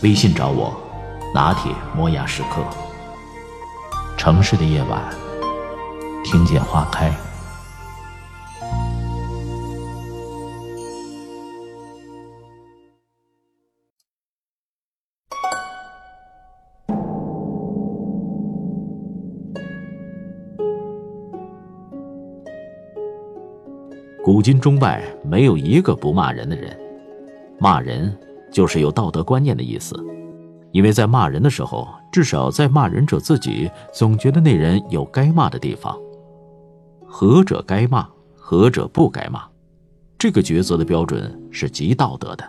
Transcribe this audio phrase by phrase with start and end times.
[0.00, 0.72] 微信找我，
[1.34, 2.62] 拿铁磨牙时刻。
[4.16, 5.02] 城市的夜晚，
[6.22, 7.12] 听见花开。
[24.24, 26.78] 古今中外，没有一个不骂人的人。
[27.58, 28.16] 骂人
[28.50, 29.98] 就是有道德观念的意思，
[30.72, 35.96] 因为在骂人的时候，至少在骂人者自己总觉得那人有该骂的地方。
[37.06, 39.42] 何者该骂，何者不该骂，
[40.18, 42.44] 这个抉择的标准是极道德的，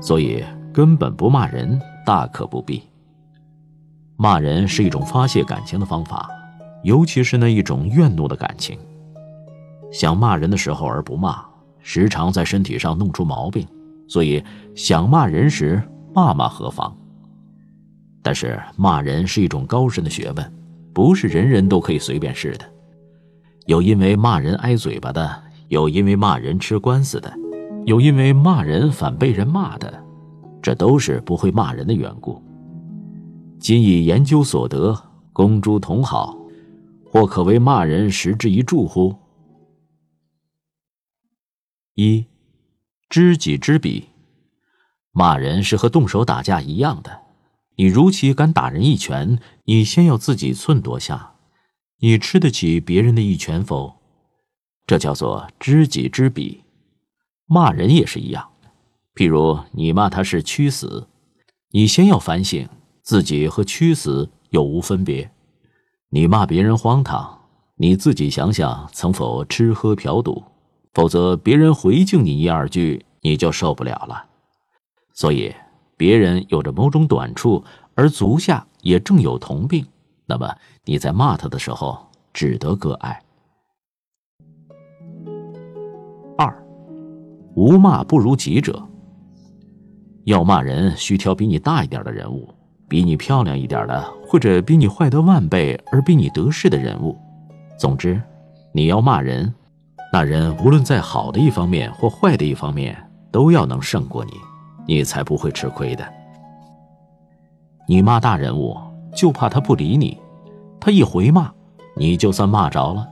[0.00, 2.82] 所以根本不骂人，大可不必。
[4.16, 6.28] 骂人是一种发泄感情的方法，
[6.82, 8.78] 尤其是那一种怨怒的感情。
[9.92, 11.44] 想骂人的时候而不骂，
[11.80, 13.66] 时常在身体上弄出毛病，
[14.10, 14.42] 所以
[14.74, 15.80] 想骂人时
[16.12, 16.92] 骂骂何妨？
[18.22, 20.52] 但是骂人是一种高深的学问，
[20.92, 22.64] 不是人人都可以随便试的。
[23.66, 27.32] 有因为骂人挨嘴巴的，有因为骂人吃官司的，
[27.86, 30.02] 有因为骂人反被人骂的，
[30.60, 32.42] 这都是不会骂人的缘故。
[33.60, 35.00] 今以研究所得，
[35.32, 36.36] 公诸同好，
[37.12, 39.14] 或可为骂人实之一助乎？
[41.94, 42.26] 一，
[43.10, 44.08] 知己知彼。
[45.10, 47.22] 骂人是和动手打架一样的，
[47.76, 51.34] 你如其敢打人一拳，你先要自己寸多下，
[51.98, 53.96] 你吃得起别人的一拳否？
[54.86, 56.62] 这叫做知己知彼。
[57.46, 58.48] 骂人也是一样，
[59.16, 61.08] 譬如你骂他是屈死，
[61.72, 62.68] 你先要反省
[63.02, 65.28] 自己和屈死有无分别。
[66.10, 67.40] 你骂别人荒唐，
[67.74, 70.44] 你自己想想曾否吃喝嫖赌？
[70.92, 74.24] 否则，别人回敬你一二句，你就受不了了。
[75.12, 75.54] 所以，
[75.96, 77.62] 别人有着某种短处，
[77.94, 79.86] 而足下也正有同病，
[80.26, 80.52] 那么
[80.84, 81.96] 你在骂他的时候，
[82.32, 83.22] 只得割爱。
[86.36, 86.66] 二，
[87.54, 88.82] 无骂不如己者。
[90.24, 92.52] 要骂人，需挑比你大一点的人物，
[92.88, 97.16] 比你漂亮一点的，或者比你坏得万倍而比你得势的人物。
[97.78, 98.20] 总之，
[98.72, 99.54] 你要骂人。
[100.12, 102.96] 那人无论在好的一方面或坏的一方面，
[103.30, 104.32] 都要能胜过你，
[104.86, 106.04] 你才不会吃亏的。
[107.86, 108.76] 你骂大人物，
[109.14, 110.18] 就怕他不理你，
[110.80, 111.50] 他一回骂，
[111.96, 113.06] 你就算骂着了。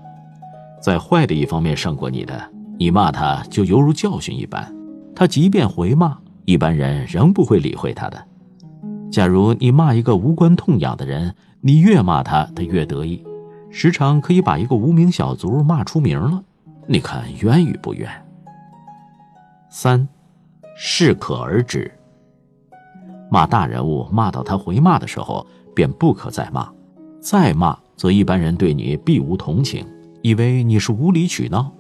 [0.82, 2.34] 在坏的一方面胜过你的，
[2.78, 4.72] 你骂他就犹如教训一般，
[5.14, 8.24] 他即便回骂，一般人仍不会理会他的。
[9.10, 13.24] 假如你骂一个无关痛痒的人，你越骂他，他越得意，
[13.70, 16.42] 时常可以把一个无名小卒骂出名了。
[16.90, 18.10] 你看冤与不冤？
[19.70, 20.08] 三，
[20.74, 21.92] 适可而止。
[23.30, 26.72] 骂大人物，骂到他回骂的时候，便不可再骂；
[27.20, 29.86] 再骂，则一般人对你必无同情，
[30.22, 31.70] 以为你是无理取闹。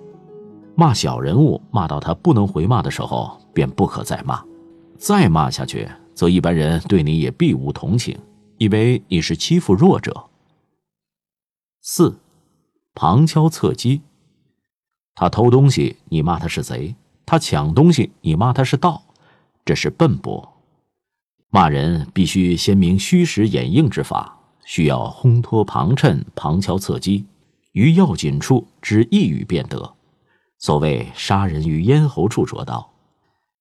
[0.74, 4.44] 骂小人物，骂到他不能回骂的时候，便不可再骂；
[4.98, 8.14] 再骂下去，则一般人对你也必无同情，
[8.58, 10.26] 以为你是欺负弱者。
[11.80, 12.18] 四，
[12.94, 14.02] 旁敲侧击。
[15.20, 16.94] 他偷东西，你骂他是贼；
[17.26, 19.02] 他抢东西，你骂他是盗，
[19.64, 20.48] 这是笨拙。
[21.50, 27.26] 骂人必须先明虚实掩映之法，需要烘托旁衬、旁敲侧击，
[27.72, 29.92] 于要紧处只一语便得。
[30.56, 32.88] 所谓杀人于咽喉处着刀，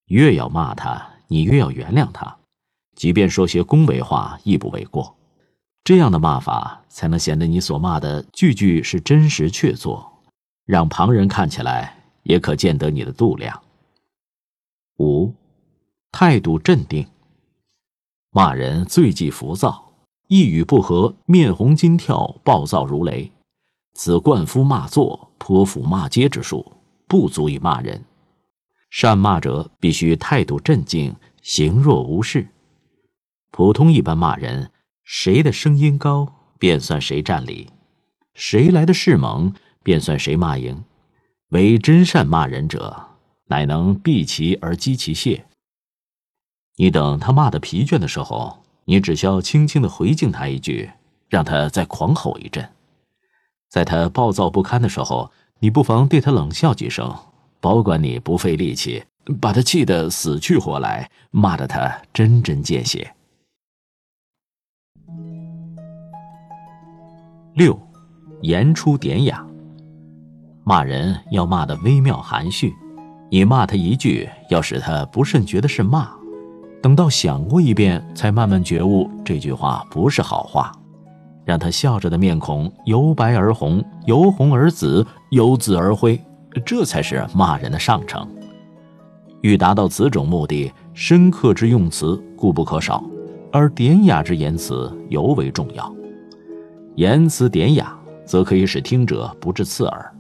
[0.10, 2.38] 越要骂他，你越要原谅他，
[2.96, 5.18] 即便说些恭维话亦不为过。
[5.84, 10.17] 这样的骂法，才能显得你所骂的句句是真实确凿。
[10.68, 13.64] 让旁人看起来也可见得你的度量。
[14.98, 15.34] 五，
[16.12, 17.08] 态度镇定。
[18.32, 19.94] 骂人最忌浮躁，
[20.28, 23.32] 一语不合，面红筋跳，暴躁如雷。
[23.94, 26.74] 此灌夫骂作、泼妇骂街之术，
[27.08, 28.04] 不足以骂人。
[28.90, 32.46] 善骂者必须态度镇静，行若无事。
[33.52, 34.70] 普通一般骂人，
[35.06, 36.28] 谁的声音高，
[36.60, 37.70] 便算谁占理；
[38.34, 39.54] 谁来的势猛。
[39.88, 40.84] 便算谁骂赢，
[41.52, 43.08] 唯真善骂人者，
[43.46, 45.44] 乃能避其而击其械。
[46.76, 50.92] 你等他骂的疲倦的时候，你只需要轻轻的回敬他一句，
[51.30, 52.70] 让他再狂吼一阵。
[53.70, 57.16] 在他暴躁不堪的时候，你不妨对他冷笑几声，
[57.62, 59.06] 保管你不费力气，
[59.40, 63.16] 把他气得死去活来，骂得他针针见血。
[67.54, 67.80] 六，
[68.42, 69.47] 言出典雅。
[70.68, 72.76] 骂人要骂得微妙含蓄，
[73.32, 76.10] 你骂他一句，要使他不甚觉得是骂，
[76.82, 80.70] 等到想过一遍，才慢慢觉悟这句话不是好话。
[81.46, 86.22] 让他笑着的面孔由白而红，由红而紫，由紫而灰，
[86.66, 88.28] 这才是骂人的上乘。
[89.40, 93.02] 欲达到此种目的，深刻之用词固不可少，
[93.54, 95.96] 而典雅之言辞尤为重要。
[96.96, 100.14] 言辞典雅，则可以使听者不致刺耳。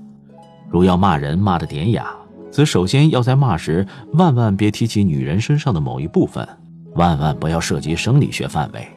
[0.69, 2.08] 如要骂人骂得典雅，
[2.52, 6.48] 则首先要在骂时万万别提起女人身上的某一部分，
[6.96, 8.88] 万万不要涉及生理学范围。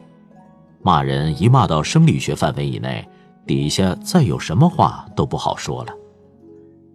[0.81, 3.07] 骂人一骂到生理学范围以内，
[3.45, 5.93] 底下再有什么话都不好说了。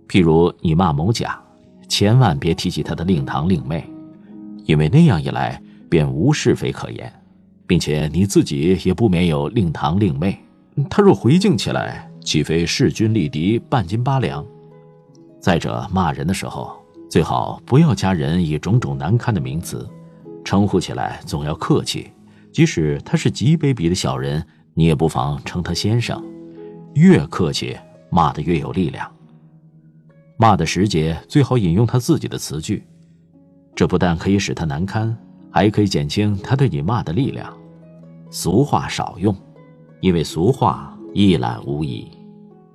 [0.08, 1.40] 譬如你骂某甲，
[1.88, 3.88] 千万别提起他的令堂令妹，
[4.64, 7.12] 因为那样一来便无是非可言，
[7.66, 10.38] 并且你自己也不免有令堂令妹。
[10.90, 14.44] 他若回敬起来，岂非势均力敌、半斤八两？
[15.46, 16.76] 再者，骂人的时候
[17.08, 19.88] 最好不要加人以种种难堪的名词，
[20.44, 22.10] 称呼起来总要客气。
[22.52, 24.44] 即使他是极卑鄙的小人，
[24.74, 26.20] 你也不妨称他先生。
[26.94, 27.76] 越客气，
[28.10, 29.08] 骂得越有力量。
[30.36, 32.84] 骂的时节最好引用他自己的词句，
[33.72, 35.16] 这不但可以使他难堪，
[35.52, 37.56] 还可以减轻他对你骂的力量。
[38.30, 39.32] 俗话少用，
[40.00, 42.10] 因为俗话一览无遗，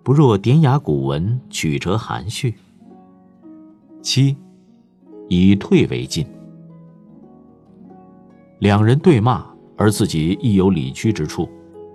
[0.03, 2.55] 不若典雅古文，曲折含蓄。
[4.01, 4.35] 七，
[5.29, 6.25] 以退为进。
[8.59, 9.49] 两人对骂。
[9.77, 11.49] 而自己亦有理屈之处，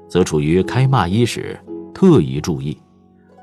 [0.08, 1.56] 则处于开骂伊始，
[1.94, 2.76] 特宜注意，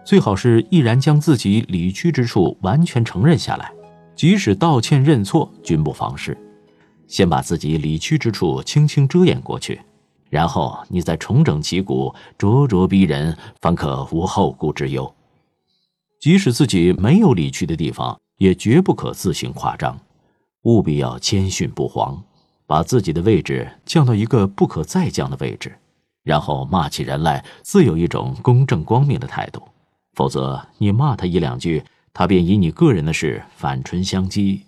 [0.05, 3.71] 最好是毅然将自己理屈之处完全承认下来，
[4.17, 6.37] 即使道歉认错，均不妨事。
[7.07, 9.79] 先把自己理屈之处轻轻遮掩过去，
[10.33, 15.13] 然后你再重整旗鼓，咄咄逼人，方可无后顾之忧。
[16.19, 19.95] 即使自己没有理屈的地方，也绝不可自行夸张，
[20.63, 22.19] 务必要谦逊不慌。
[22.65, 25.71] 把自己的位置降到一个不可再降的位置，
[26.23, 29.61] 然后骂起人来自有一种公正光明的态度。
[30.15, 34.59] 否则，你骂他一两句，他便以你个人的事反唇相讥，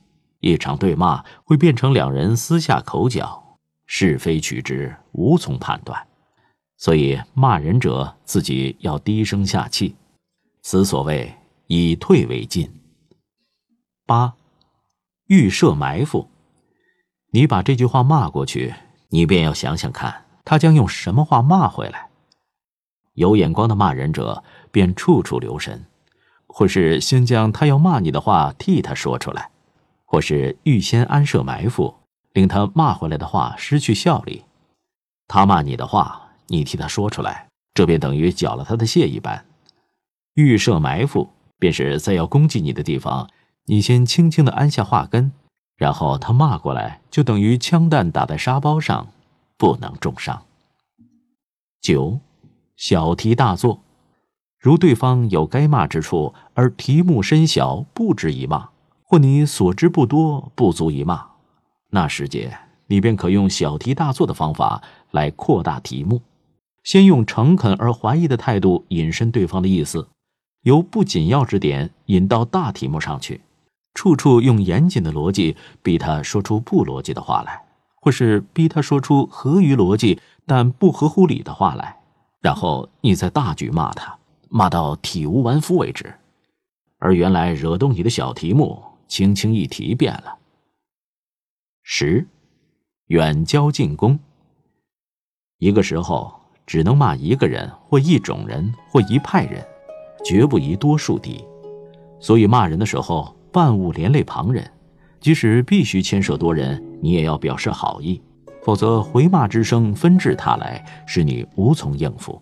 [0.42, 3.42] 一场对骂会变成两人私下口角，
[3.86, 6.08] 是非曲直无从判断。
[6.78, 9.96] 所以，骂人者自己要低声下气，
[10.62, 11.34] 此所谓
[11.68, 12.70] 以退为进。
[14.06, 14.36] 八，
[15.28, 16.30] 预设埋伏。
[17.32, 18.74] 你把这句话骂过去，
[19.10, 22.10] 你便要想想看，他将用什么话骂回来。
[23.14, 25.86] 有眼光的骂人者便处处留神，
[26.48, 29.50] 或是先将他要骂你的话替他说出来，
[30.04, 31.96] 或是预先安设埋伏，
[32.36, 34.44] 令他骂回来的话失去效力。
[35.26, 39.46] 他骂你的话，你替他说出来，这便等于缴了他的械一般。
[40.34, 43.30] 预设埋伏，便是在要攻击你的地方，
[43.68, 45.32] 你先轻轻的安下话根。
[45.78, 49.08] 然后他骂过来，就等于枪弹打在沙包上，
[49.58, 50.44] 不能重伤。
[51.82, 52.20] 九，
[52.76, 53.82] 小题大做，
[54.60, 58.72] 如对方有该骂之处，而题目深小，不值一骂；
[59.04, 61.28] 或你所知不多，不足一骂，
[61.92, 66.22] 那时节你便可用小题大做的方法来扩大题目，
[66.84, 70.08] 先用诚恳而怀疑的态度引申对方的意思，
[70.64, 73.42] 由不紧要之点引到大题目上去。
[73.94, 77.64] 处处用严谨的逻辑逼他说出不逻辑的话来，
[77.96, 81.98] 或是逼他说出合于逻辑但不合乎理的话来，
[82.42, 84.18] 然后你再大举骂他，
[84.50, 86.14] 骂到体无完肤为止。
[87.00, 90.38] 而原来惹动你的小题目，轻轻一提便了。
[91.88, 92.26] 十，
[93.10, 94.18] 远交近攻。
[95.60, 96.34] 一个时候
[96.66, 99.64] 只能骂一个人，或一种人，或一派人，
[100.26, 101.46] 绝不宜多数敌。
[102.20, 103.34] 所以骂人的时候。
[103.54, 104.70] 万物连累旁人，
[105.22, 108.22] 即使必须牵涉多人，你也要表示好意，
[108.62, 112.42] 否则回骂之声纷至沓来，使你无从应付。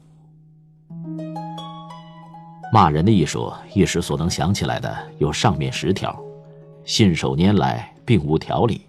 [2.72, 6.20] 骂人的艺术，一时所能想起来的有上面十条，
[6.84, 8.82] 信手拈来，并无条理。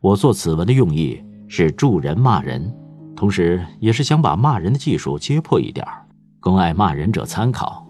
[0.00, 2.72] 我做此文的用意是助人骂人，
[3.16, 5.84] 同时也是想把骂人的技术揭破一点
[6.38, 7.84] 供爱骂人者参考，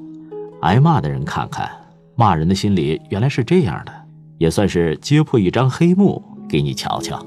[0.63, 1.71] 挨骂的人看看。
[2.17, 3.93] 骂人的心里原来是这样的，
[4.39, 7.25] 也算是揭破一张黑幕给你瞧瞧。